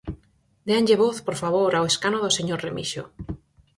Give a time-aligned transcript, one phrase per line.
[0.67, 3.03] Déanlle voz, por favor, ao escano do señor Remixio.